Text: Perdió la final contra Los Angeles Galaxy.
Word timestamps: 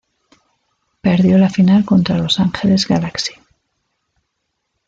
Perdió 1.01 1.37
la 1.37 1.51
final 1.51 1.85
contra 1.85 2.17
Los 2.17 2.39
Angeles 2.39 2.87
Galaxy. 2.87 3.33